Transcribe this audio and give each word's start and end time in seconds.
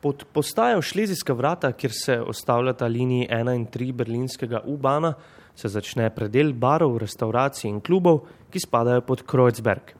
Pod 0.00 0.24
postajo 0.32 0.82
Šlezijska 0.82 1.32
vrata, 1.32 1.72
kjer 1.72 1.92
se 1.92 2.20
ostavljata 2.20 2.86
liniji 2.86 3.28
1 3.30 3.54
in 3.54 3.66
3 3.66 3.92
berlinskega 3.92 4.60
U-bana, 4.64 5.12
se 5.54 5.68
začne 5.68 6.10
predel 6.10 6.52
barov, 6.52 6.96
restauracij 6.98 7.68
in 7.68 7.80
klubov, 7.80 8.22
ki 8.50 8.62
spadajo 8.64 9.02
pod 9.04 9.26
Kreuzberg. 9.28 9.92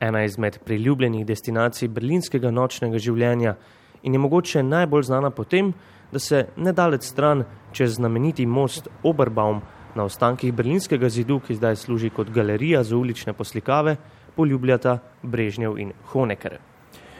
Ena 0.00 0.24
izmed 0.24 0.58
priljubljenih 0.64 1.26
destinacij 1.26 1.88
berlinskega 1.88 2.50
nočnega 2.50 2.98
življenja 2.98 3.54
in 4.02 4.12
je 4.12 4.18
mogoče 4.18 4.62
najbolj 4.62 5.06
znana 5.06 5.30
po 5.30 5.44
tem, 5.44 5.70
da 6.12 6.18
se 6.18 6.48
nedalec 6.56 7.06
stran 7.06 7.44
čez 7.72 7.94
znameniti 7.94 8.46
most 8.46 8.88
Oberbaum 9.02 9.62
na 9.94 10.04
ostankih 10.04 10.52
berlinskega 10.52 11.08
zidu, 11.08 11.38
ki 11.38 11.54
zdaj 11.54 11.76
služi 11.76 12.10
kot 12.10 12.34
galerija 12.34 12.82
za 12.82 12.96
ulične 12.96 13.32
poslikave, 13.32 13.96
poljubljata 14.34 14.98
Brežnjev 15.22 15.78
in 15.78 15.92
Honecker. 16.10 16.58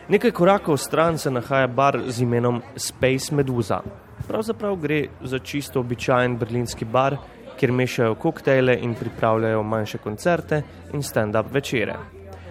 Nekaj 0.09 0.31
korakov 0.31 0.77
stran 0.77 1.19
se 1.19 1.31
nahaja 1.31 1.67
bar 1.67 2.03
z 2.07 2.23
imenom 2.23 2.63
Space 2.77 3.35
Medusa. 3.35 3.81
Pravzaprav 4.29 4.77
gre 4.77 5.07
za 5.23 5.39
čisto 5.39 5.81
običajen 5.81 6.37
berlinski 6.37 6.85
bar, 6.85 7.17
kjer 7.57 7.73
mešajo 7.73 8.15
koktejle 8.15 8.77
in 8.83 8.95
pripravljajo 8.95 9.63
manjše 9.63 9.99
koncerte 9.99 10.63
in 10.93 11.03
stand-up 11.03 11.49
večere. 11.53 11.95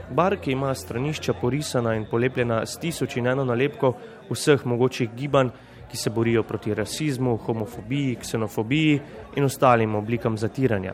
Bar, 0.09 0.37
ki 0.41 0.51
ima 0.51 0.73
stranišča 0.75 1.33
porisana 1.41 1.93
in 1.95 2.07
polepljena 2.11 2.65
s 2.65 2.79
tisoč 2.81 3.17
in 3.17 3.27
eno 3.27 3.45
nalepko 3.45 3.93
vseh 4.31 4.65
mogočih 4.65 5.13
gibanj, 5.13 5.49
ki 5.91 5.97
se 5.97 6.09
borijo 6.09 6.43
proti 6.43 6.73
rasizmu, 6.73 7.37
homofobiji, 7.37 8.15
ksenofobiji 8.15 8.99
in 9.35 9.45
ostalim 9.45 9.95
oblikam 9.95 10.37
zatiranja. 10.37 10.93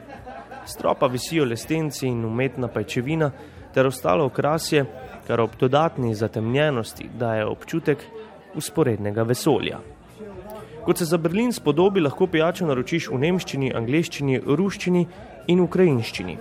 Stropa 0.66 1.08
visijo 1.08 1.45
lestenci 1.45 2.08
in 2.08 2.26
umetna 2.26 2.67
pajčevina 2.67 3.31
ter 3.73 3.88
ostalo 3.88 4.26
okrasje, 4.26 4.86
kar 5.29 5.41
ob 5.41 5.51
dodatni 5.59 6.15
zatemnjenosti 6.15 7.05
daje 7.19 7.45
občutek 7.45 7.97
usporednega 8.55 9.23
vesolja. 9.23 9.77
Kot 10.85 10.97
se 10.97 11.05
za 11.05 11.17
Berlin 11.17 11.52
spodobi, 11.53 12.02
lahko 12.02 12.25
pijačo 12.27 12.66
naročiš 12.66 13.11
v 13.13 13.19
nemščini, 13.21 13.69
angliščini, 13.77 14.39
ruščini 14.41 15.03
in 15.53 15.61
ukrajinščini. 15.61 16.38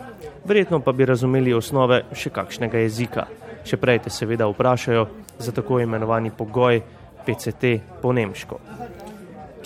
Verjetno 0.48 0.80
pa 0.80 0.94
bi 0.96 1.04
razumeli 1.04 1.52
osnove 1.52 2.00
še 2.16 2.32
kakšnega 2.32 2.80
jezika. 2.86 3.26
Še 3.68 3.76
prej 3.76 4.00
te 4.06 4.14
seveda 4.14 4.48
vprašajo 4.48 5.04
za 5.36 5.52
tako 5.52 5.82
imenovani 5.84 6.32
pogoj 6.32 6.80
PCT 7.28 7.74
po 8.00 8.16
nemško. 8.16 8.60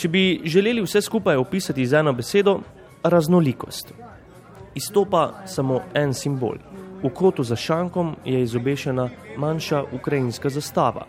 Če 0.03 0.11
bi 0.11 0.25
želeli 0.43 0.83
vse 0.83 0.99
skupaj 1.07 1.39
opisati 1.39 1.87
z 1.87 2.03
eno 2.03 2.11
besedo, 2.19 2.59
raznolikost. 3.07 3.95
Izstopa 4.75 5.29
samo 5.47 5.85
en 5.95 6.11
simbol. 6.11 6.59
V 7.03 7.11
kotu 7.11 7.43
za 7.43 7.57
šankom 7.57 8.17
je 8.25 8.43
izobešena 8.43 9.09
manjša 9.37 9.85
ukrajinska 9.93 10.49
zastava. 10.49 11.07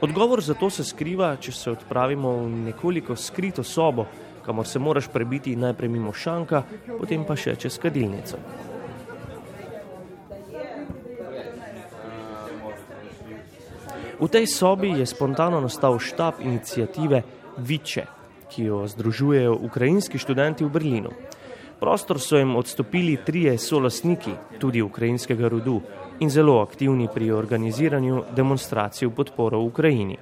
Odgovor 0.00 0.40
za 0.40 0.54
to 0.54 0.70
se 0.70 0.84
skriva, 0.84 1.36
če 1.36 1.52
se 1.52 1.70
odpravimo 1.70 2.32
v 2.36 2.48
nekoliko 2.72 3.16
skrito 3.16 3.62
sobo, 3.62 4.06
kamor 4.46 4.66
se 4.66 4.78
moraš 4.78 5.08
prebiti 5.12 5.56
najprej 5.56 5.88
mimo 5.88 6.12
šanka, 6.12 6.62
potem 6.98 7.24
pa 7.28 7.36
še 7.36 7.56
čez 7.56 7.76
kadilnico. 7.78 8.40
V 14.20 14.28
tej 14.28 14.46
sobi 14.46 14.96
je 15.00 15.06
spontano 15.06 15.60
nastal 15.60 15.98
štab 15.98 16.40
inicijative 16.44 17.22
Viče, 17.56 18.04
ki 18.48 18.64
jo 18.64 18.84
združujejo 18.88 19.56
ukrajinski 19.64 20.18
študenti 20.18 20.64
v 20.64 20.72
Berlinu. 20.72 21.12
Prostor 21.80 22.20
so 22.20 22.36
jim 22.36 22.56
odstopili 22.56 23.16
trije 23.26 23.58
solastniki, 23.58 24.30
tudi 24.58 24.82
ukrajinskega 24.82 25.48
rodu, 25.48 25.80
in 26.20 26.30
zelo 26.30 26.60
aktivni 26.60 27.08
pri 27.14 27.30
organiziranju 27.32 28.24
demonstracij 28.36 29.08
v 29.08 29.14
podporo 29.14 29.60
Ukrajini. 29.60 30.16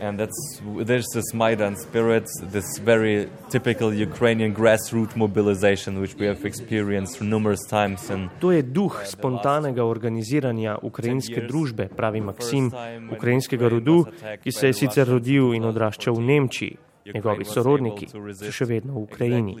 And 0.00 0.18
that's 0.18 0.62
there's 0.86 1.10
this 1.12 1.34
Maidan 1.34 1.76
spirit, 1.76 2.24
this 2.52 2.64
very 2.84 3.28
typical 3.50 3.92
Ukrainian 3.92 4.54
grassroots 4.54 5.16
mobilization, 5.16 6.00
which 6.00 6.14
we 6.16 6.26
have 6.26 6.44
experienced 6.44 7.20
numerous 7.20 7.60
times. 7.68 8.10
And 8.10 8.30
to 8.40 8.52
je 8.52 8.62
duh 8.62 9.02
spontanega 9.04 9.84
organiziranja 9.84 10.78
ukrajinske 10.82 11.40
družbe, 11.40 11.88
pravi 11.96 12.20
Maksim, 12.20 12.70
ukrajinskega 13.12 13.68
rodu, 13.68 14.06
ki 14.42 14.52
se 14.52 14.66
je 14.66 14.72
sicer 14.72 15.08
rodil 15.08 15.52
in 15.54 15.64
odraščal 15.64 16.16
v 16.16 16.20
Nemčiji. 16.20 16.89
Njegovi 17.14 17.44
sorodniki 17.44 18.08
so 18.08 18.52
še 18.52 18.64
vedno 18.68 18.94
v 18.94 19.02
Ukrajini. 19.02 19.56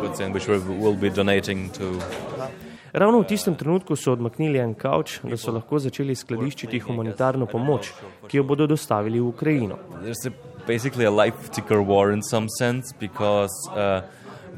goods 0.00 0.20
in, 0.20 0.32
which 0.32 0.48
we 0.48 0.58
will 0.58 0.96
be 0.96 1.10
donating 1.10 1.70
to. 1.72 1.98
Ravno 2.92 3.22
v 3.22 3.26
tistem 3.26 3.54
trenutku 3.56 3.96
so 3.96 4.12
odmaknili 4.12 4.60
en 4.60 4.74
kavč, 4.76 5.22
da 5.24 5.36
so 5.40 5.52
lahko 5.54 5.78
začeli 5.80 6.12
skladiščiti 6.12 6.82
humanitarno 6.84 7.48
pomoč, 7.48 7.88
ki 8.28 8.36
jo 8.36 8.44
bodo 8.44 8.66
dostavili 8.68 9.20
v 9.20 9.32
Ukrajino. 9.32 9.78
Basically, 10.66 11.06
a 11.06 11.10
life 11.10 11.50
ticker 11.50 11.80
war 11.82 12.12
in 12.12 12.22
some 12.22 12.46
sense 12.58 12.94
because 13.00 13.50
uh, 13.72 14.04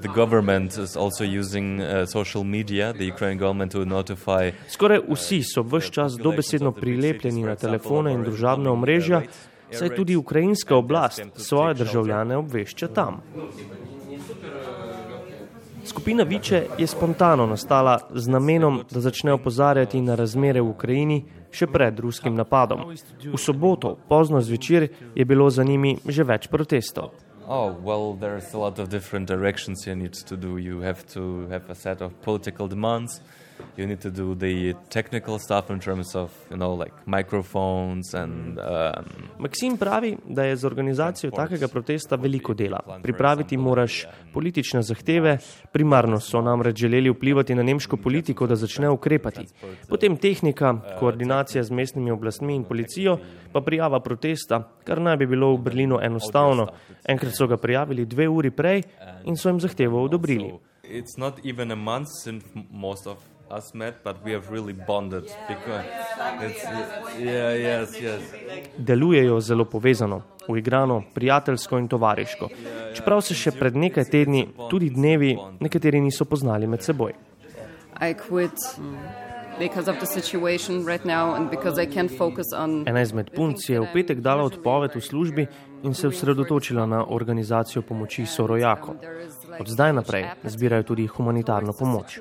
the 0.00 0.08
government 0.08 0.78
is 0.78 0.96
also 0.96 1.24
using 1.24 1.80
uh, 1.80 2.06
social 2.06 2.44
media, 2.44 2.92
the 2.92 3.04
Ukrainian 3.04 3.38
government 3.38 3.72
to 3.72 3.84
notify. 3.84 4.50
Skoraj 4.68 5.00
vsi 5.08 5.42
so 5.42 5.62
vse 5.62 5.90
čas 5.90 6.16
dobesedno 6.16 6.72
prilepljeni 6.72 7.42
na 7.42 7.56
telefone 7.56 8.12
in 8.12 8.24
družabne 8.24 8.70
omrežja, 8.70 9.22
saj 9.70 9.94
tudi 9.96 10.16
ukrajinska 10.16 10.76
oblast 10.76 11.22
svoje 11.36 11.74
državljane 11.74 12.36
obvešča 12.36 12.88
tam. 12.88 13.22
Skupina 15.84 16.22
Viče 16.22 16.66
je 16.78 16.86
spontano 16.86 17.46
nastala 17.46 17.98
z 18.14 18.28
namenom, 18.28 18.84
da 18.90 19.00
začne 19.00 19.32
opozarjati 19.32 20.00
na 20.00 20.14
razmere 20.14 20.60
v 20.60 20.70
Ukrajini 20.70 21.24
še 21.52 21.66
pred 21.66 21.98
ruskim 22.00 22.34
napadom. 22.34 22.86
V 23.20 23.38
soboto, 23.38 23.98
pozno 24.08 24.40
zvečer, 24.40 24.88
je 25.14 25.24
bilo 25.24 25.50
za 25.50 25.64
njimi 25.64 25.98
že 26.08 26.24
več 26.24 26.48
protestov. 26.48 27.12
Oh, 27.46 27.72
well, 27.72 28.14
there's 28.14 28.54
a 28.54 28.58
lot 28.58 28.78
of 28.78 28.88
different 28.88 29.26
directions 29.26 29.86
you 29.86 29.94
need 29.94 30.14
to 30.14 30.36
do. 30.36 30.56
You 30.56 30.80
have 30.80 31.06
to 31.08 31.46
have 31.48 31.68
a 31.68 31.74
set 31.74 32.00
of 32.00 32.22
political 32.22 32.68
demands. 32.68 33.20
You 33.76 33.86
need 33.86 34.00
to 34.02 34.10
do 34.10 34.34
the 34.34 34.74
technical 34.88 35.38
stuff 35.38 35.70
in 35.70 35.80
terms 35.80 36.14
of 36.14 36.30
you 36.50 36.56
know 36.56 36.74
like 36.74 36.92
microphones 37.06 38.14
and 38.14 38.58
um, 38.58 39.04
Maksim 39.38 39.76
pravi, 39.76 40.16
da 40.28 40.44
je 40.44 40.56
z 40.56 40.64
organizacijo 40.64 41.30
takega 41.30 41.68
protesta 41.68 42.16
veliko 42.16 42.54
dela. 42.54 42.80
Pripraviti 43.02 43.56
moraš 43.56 44.06
politične 44.32 44.82
zahteve, 44.82 45.38
primarno 45.72 46.20
so 46.20 46.40
namreč 46.40 46.76
želeli 46.76 47.10
vplivati 47.10 47.54
na 47.54 47.62
nemško 47.62 47.96
politiko, 47.96 48.46
da 48.46 48.56
začne 48.56 48.90
ukrepati. 48.90 49.46
Potem 49.88 50.16
tehnika, 50.16 50.74
koordinacija 50.98 51.64
z 51.64 51.70
mestnimi 51.70 52.10
oblastmi 52.10 52.54
in 52.54 52.64
policijo, 52.64 53.18
pa 53.52 53.60
prijava 53.60 54.00
protesta, 54.00 54.62
kar 54.84 55.00
naj 55.00 55.16
bi 55.16 55.26
bilo 55.26 55.54
v 55.54 55.62
Berlinu 55.62 55.98
enostavno. 56.02 56.68
Enkrat 57.08 57.34
so 57.36 57.46
ga 57.46 57.56
prijavili 57.56 58.06
dve 58.06 58.28
uri 58.28 58.50
prej 58.50 58.82
in 59.24 59.36
so 59.36 59.48
jim 59.48 59.60
zahtevo 59.60 60.04
odobrili. 60.04 60.52
It's 60.84 61.18
not 61.18 61.40
even 61.44 61.70
a 61.70 61.76
month 61.76 62.08
since 62.22 62.44
most 62.70 63.06
of 63.06 63.33
us 63.50 63.74
met, 63.74 63.94
but 64.04 64.16
we 64.24 64.32
have 64.32 64.50
really 64.50 64.72
bonded 64.72 65.24
because 65.48 65.84
it's 66.40 66.64
yeah, 67.18 67.52
yes, 67.52 68.00
yes. 68.00 68.22
Delujejo 68.78 69.40
zelo 69.40 69.64
povezano, 69.64 70.22
uigrano, 70.48 71.02
prijateljsko 71.14 71.78
in 71.78 71.88
tovariško. 71.88 72.48
Čeprav 72.94 73.20
se 73.20 73.34
še 73.34 73.52
pred 73.58 73.76
nekaj 73.76 74.04
tedni, 74.10 74.46
tudi 74.70 74.90
dnevi, 74.90 75.36
nekateri 75.60 76.00
niso 76.00 76.24
poznali 76.24 76.66
med 76.66 76.82
seboj. 76.82 77.14
Ena 82.86 83.02
izmed 83.02 83.30
punc 83.36 83.68
je 83.68 83.80
v 83.80 83.86
petek 83.92 84.20
dala 84.20 84.42
odpoved 84.42 84.96
v 84.96 85.00
službi 85.00 85.46
in 85.84 85.94
se 85.94 86.08
osredotočila 86.08 86.86
na 86.86 87.04
organizacijo 87.08 87.82
pomoči 87.82 88.26
sorojako. 88.26 88.94
Od 89.60 89.68
zdaj 89.68 89.92
naprej 89.92 90.24
zbirajo 90.44 90.82
tudi 90.82 91.06
humanitarno 91.06 91.72
pomoč. 91.78 92.18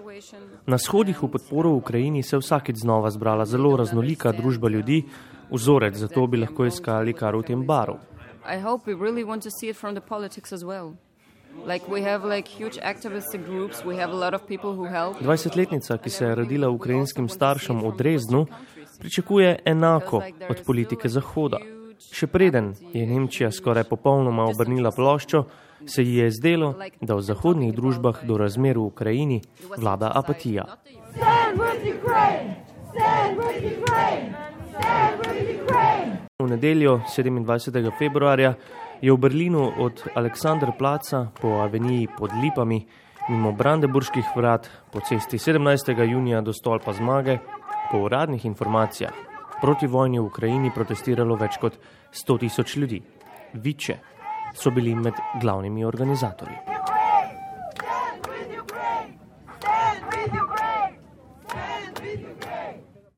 Na 0.66 0.78
shodih 0.78 1.24
v 1.24 1.28
podporo 1.28 1.69
Ukrajini 1.75 2.24
se 2.24 2.35
je 2.35 2.40
vsakeč 2.40 2.75
znova 2.75 3.09
zbrala 3.12 3.46
zelo 3.46 3.76
raznolika 3.78 4.32
družba 4.32 4.70
ljudi, 4.70 5.03
vzorec 5.52 5.96
za 5.96 6.08
to 6.08 6.28
bi 6.28 6.37
lahko 6.37 6.66
iskali 6.66 7.14
kar 7.14 7.35
v 7.35 7.43
tem 7.43 7.66
baru. 7.66 7.97
Dvajsetletnica, 15.22 15.97
ki 15.97 16.09
se 16.09 16.26
je 16.26 16.35
rodila 16.35 16.70
ukrajinskim 16.70 17.29
staršem 17.29 17.84
v 17.84 17.96
Drezdnu, 17.97 18.46
pričakuje 18.99 19.59
enako 19.66 20.23
od 20.49 20.64
politike 20.66 21.09
Zahoda. 21.09 21.59
Še 22.11 22.28
preden 22.28 22.73
je 22.94 23.05
Nemčija 23.08 23.52
skoraj 23.52 23.85
popolnoma 23.88 24.47
obrnila 24.50 24.91
ploščo, 24.91 25.46
se 25.85 26.03
ji 26.03 26.17
je 26.23 26.32
zdelo, 26.32 26.73
da 27.02 27.16
v 27.16 27.22
zahodnih 27.22 27.73
družbah 27.76 28.23
do 28.28 28.38
razmer 28.38 28.78
v 28.78 28.88
Ukrajini 28.88 29.41
vlada 29.78 30.11
apatija. 30.16 30.66
V 36.40 36.47
nedeljo 36.50 37.00
27. 37.08 37.91
februarja 38.00 38.56
je 39.02 39.11
v 39.11 39.17
Berlinu 39.17 39.72
od 39.79 40.03
Aleksandra 40.16 40.72
Placa 40.72 41.28
po 41.41 41.59
aveniji 41.64 42.08
pod 42.17 42.32
Lipami 42.41 42.84
Mimo 43.29 43.52
Brandeburških 43.52 44.26
vrat 44.35 44.67
po 44.91 44.99
cesti 44.99 45.38
17. 45.38 45.96
junija 46.03 46.41
do 46.41 46.53
stolpa 46.53 46.94
zmage, 46.94 47.38
po 47.91 47.97
uradnih 48.03 48.46
informacijah, 48.46 49.14
proti 49.63 49.87
vojni 49.87 50.19
v 50.19 50.27
Ukrajini 50.27 50.73
protestiralo 50.75 51.37
več 51.39 51.55
kot 51.55 51.77
100 52.11 52.35
tisoč 52.41 52.75
ljudi. 52.83 52.99
Viče 53.63 53.95
so 54.59 54.75
bili 54.75 54.91
med 54.91 55.15
glavnimi 55.39 55.87
organizatorji. 55.87 56.72